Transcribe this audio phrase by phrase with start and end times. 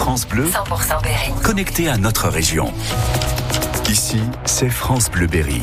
[0.00, 1.30] France Bleu, 100% Berry.
[1.44, 2.72] Connecté à notre région.
[3.86, 5.60] Ici, c'est France Bleu Berry.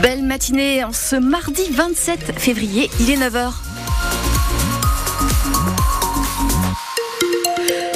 [0.00, 3.50] Belle matinée en ce mardi 27 février, il est 9h.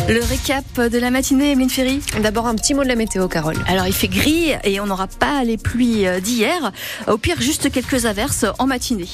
[0.08, 2.00] Le récap de la matinée, Emeline Ferry.
[2.20, 3.58] D'abord un petit mot de la météo, Carole.
[3.68, 6.72] Alors il fait gris et on n'aura pas les pluies d'hier.
[7.06, 9.08] Au pire, juste quelques averses en matinée.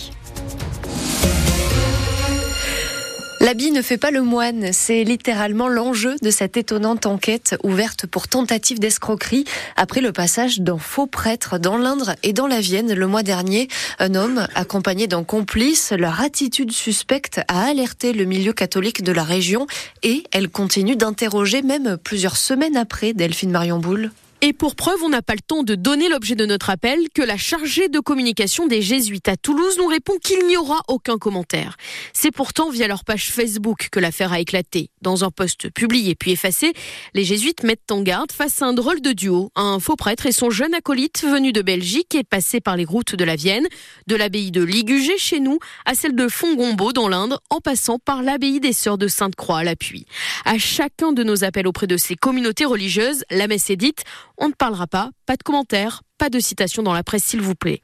[3.45, 8.27] L'habit ne fait pas le moine, c'est littéralement l'enjeu de cette étonnante enquête ouverte pour
[8.27, 9.45] tentative d'escroquerie
[9.77, 13.69] après le passage d'un faux prêtre dans l'Indre et dans la Vienne le mois dernier.
[13.99, 19.25] Un homme, accompagné d'un complice, leur attitude suspecte a alerté le milieu catholique de la
[19.25, 19.67] région
[20.03, 24.11] et elle continue d'interroger même plusieurs semaines après Delphine Marion Boule.
[24.47, 27.23] Et pour preuve, on n'a pas le temps de donner l'objet de notre appel que
[27.23, 31.79] la chargée de communication des Jésuites à Toulouse nous répond qu'il n'y aura aucun commentaire.
[32.13, 34.91] C'est pourtant via leur page Facebook que l'affaire a éclaté.
[35.01, 36.75] Dans un post publié puis effacé,
[37.15, 40.33] les Jésuites mettent en garde face à un drôle de duo, un faux prêtre et
[40.33, 43.67] son jeune acolyte venu de Belgique et passé par les routes de la Vienne,
[44.09, 48.23] de l'abbaye de Ligugé chez nous à celle de Fongombo dans l'Inde, en passant par
[48.23, 50.05] l'abbaye des Sœurs de Sainte-Croix à l'appui.
[50.45, 54.05] À chacun de nos appels auprès de ces communautés religieuses, la messe est dite,
[54.39, 57.55] on ne parlera pas, pas de commentaires, pas de citation dans la presse, s'il vous
[57.55, 57.83] plaît.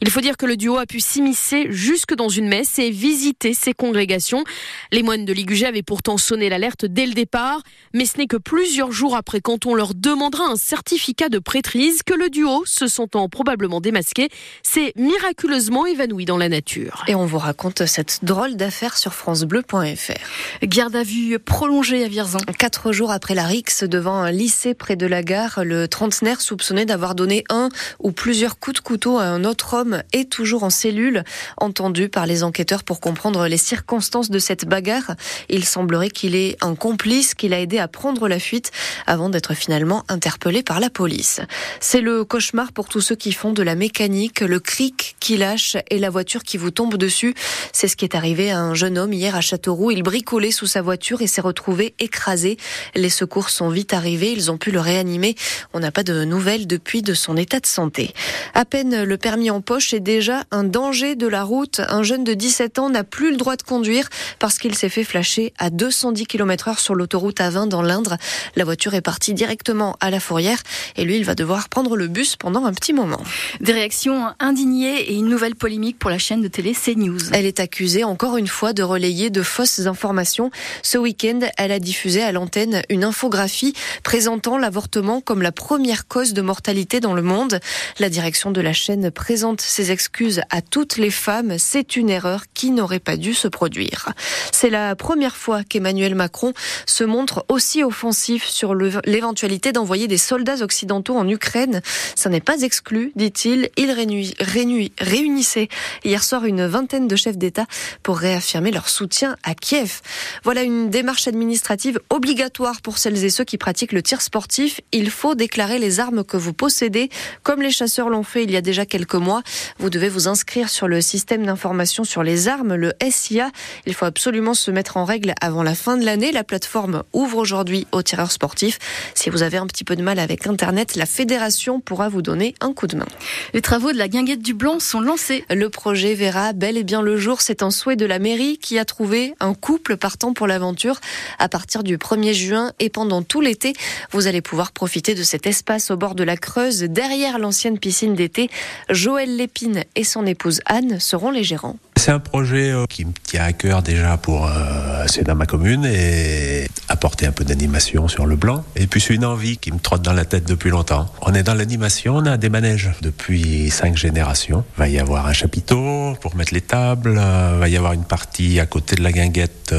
[0.00, 3.54] Il faut dire que le duo a pu s'immiscer jusque dans une messe et visiter
[3.54, 4.44] ses congrégations.
[4.92, 7.60] Les moines de Ligugé avaient pourtant sonné l'alerte dès le départ,
[7.92, 12.02] mais ce n'est que plusieurs jours après, quand on leur demandera un certificat de prêtrise,
[12.04, 14.28] que le duo, se sentant probablement démasqué,
[14.62, 17.04] s'est miraculeusement évanoui dans la nature.
[17.08, 20.62] Et on vous raconte cette drôle d'affaire sur francebleu.fr.
[20.62, 22.38] Garde à vue prolongée à Vierzon.
[22.58, 26.84] Quatre jours après la rixe devant un lycée près de la gare, le trentenaire soupçonné
[26.86, 30.70] d'avoir donné un ou plusieurs coups de couteau à un autre homme est toujours en
[30.70, 31.24] cellule,
[31.56, 35.14] entendu par les enquêteurs pour comprendre les circonstances de cette bagarre.
[35.48, 38.70] Il semblerait qu'il ait un complice qui l'a aidé à prendre la fuite
[39.06, 41.40] avant d'être finalement interpellé par la police.
[41.80, 45.76] C'est le cauchemar pour tous ceux qui font de la mécanique, le cric qui lâche
[45.90, 47.34] et la voiture qui vous tombe dessus.
[47.72, 49.90] C'est ce qui est arrivé à un jeune homme hier à Châteauroux.
[49.90, 52.56] Il bricolait sous sa voiture et s'est retrouvé écrasé.
[52.94, 55.34] Les secours sont vite arrivés, ils ont pu le réanimer.
[55.72, 58.12] On n'a pas de nouvelles depuis de son état de santé.
[58.54, 61.80] À peine le permis en poche est déjà un danger de la route.
[61.88, 64.08] Un jeune de 17 ans n'a plus le droit de conduire
[64.38, 68.16] parce qu'il s'est fait flasher à 210 km heure sur l'autoroute A20 dans l'Indre.
[68.56, 70.58] La voiture est partie directement à la fourrière
[70.96, 73.22] et lui, il va devoir prendre le bus pendant un petit moment.
[73.60, 77.32] Des réactions indignées et une nouvelle polémique pour la chaîne de télé CNews.
[77.32, 80.50] Elle est accusée encore une fois de relayer de fausses informations.
[80.82, 86.32] Ce week-end, elle a diffusé à l'antenne une infographie présentant l'avortement comme la première cause
[86.32, 87.51] de mortalité dans le monde.
[87.98, 91.58] La direction de la chaîne présente ses excuses à toutes les femmes.
[91.58, 94.10] C'est une erreur qui n'aurait pas dû se produire.
[94.52, 96.52] C'est la première fois qu'Emmanuel Macron
[96.86, 101.82] se montre aussi offensif sur l'éventualité d'envoyer des soldats occidentaux en Ukraine.
[102.14, 103.70] Ça n'est pas exclu, dit-il.
[103.76, 105.68] Il réunissait
[106.04, 107.66] hier soir une vingtaine de chefs d'État
[108.02, 110.00] pour réaffirmer leur soutien à Kiev.
[110.44, 114.80] Voilà une démarche administrative obligatoire pour celles et ceux qui pratiquent le tir sportif.
[114.92, 117.08] Il faut déclarer les armes que vous possédez
[117.42, 119.42] comme les chasseurs l'ont fait il y a déjà quelques mois,
[119.78, 123.50] vous devez vous inscrire sur le système d'information sur les armes, le SIA.
[123.86, 126.32] Il faut absolument se mettre en règle avant la fin de l'année.
[126.32, 128.78] La plateforme ouvre aujourd'hui aux tireurs sportifs.
[129.14, 132.54] Si vous avez un petit peu de mal avec Internet, la fédération pourra vous donner
[132.60, 133.06] un coup de main.
[133.54, 135.44] Les travaux de la guinguette du Blanc sont lancés.
[135.50, 137.40] Le projet verra bel et bien le jour.
[137.40, 141.00] C'est un souhait de la mairie qui a trouvé un couple partant pour l'aventure.
[141.38, 143.72] À partir du 1er juin et pendant tout l'été,
[144.10, 148.14] vous allez pouvoir profiter de cet espace au bord de la Creuse derrière l'ancienne piscine
[148.14, 148.50] d'été.
[148.90, 151.76] Joël Lépine et son épouse Anne seront les gérants.
[151.96, 155.46] C'est un projet euh, qui me tient à cœur déjà pour euh, c'est dans ma
[155.46, 156.66] commune et
[157.02, 158.62] apporter un peu d'animation sur le blanc.
[158.76, 161.12] Et puis c'est une envie qui me trotte dans la tête depuis longtemps.
[161.22, 164.62] On est dans l'animation, on a des manèges depuis cinq générations.
[164.76, 168.60] Va y avoir un chapiteau pour mettre les tables, euh, va y avoir une partie
[168.60, 169.74] à côté de la guinguette,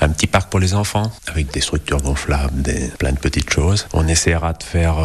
[0.00, 3.86] un petit parc pour les enfants avec des structures gonflables, des, plein de petites choses.
[3.92, 4.96] On essaiera de faire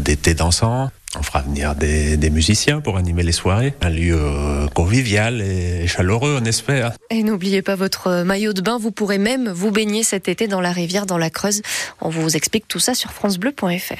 [0.00, 0.90] des thés dansants.
[1.18, 3.74] On fera venir des, musiciens pour animer les soirées.
[3.80, 6.92] Un lieu euh, convivial et chaleureux, on espère.
[7.10, 8.78] Et n'oubliez pas votre maillot de bain.
[8.78, 11.62] Vous pourrez même vous baigner cet été dans la rivière, dans la Creuse.
[12.00, 13.96] On vous explique tout ça sur francebleu.fr.